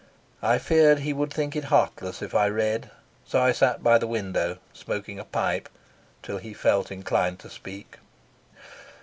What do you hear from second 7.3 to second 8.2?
to speak.